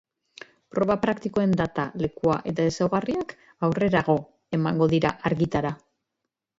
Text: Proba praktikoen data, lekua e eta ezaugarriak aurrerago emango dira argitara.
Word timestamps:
Proba 0.75 0.95
praktikoen 1.03 1.53
data, 1.59 1.85
lekua 2.05 2.39
e 2.47 2.53
eta 2.55 2.67
ezaugarriak 2.73 3.37
aurrerago 3.69 4.19
emango 4.61 4.93
dira 4.99 5.17
argitara. 5.33 5.79